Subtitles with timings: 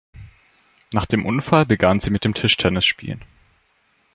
[0.93, 3.23] Nach dem Unfall begann sie mit dem Tischtennisspielen.